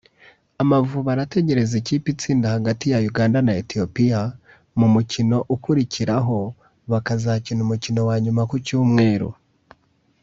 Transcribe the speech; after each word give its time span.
Amavubi 0.61 1.09
arategereza 1.15 1.73
ikipe 1.81 2.07
itsinda 2.13 2.47
hagati 2.55 2.85
ya 2.91 2.99
Uganda 3.09 3.37
na 3.45 3.53
Ethiopia 3.61 4.19
mu 4.79 4.87
mukino 4.95 5.37
ukurikiraho 5.55 6.39
bakazakina 6.91 7.59
umukino 7.65 7.99
wa 8.09 8.15
nyuma 8.23 8.41
ku 8.49 8.55
Cyumweru 8.65 9.29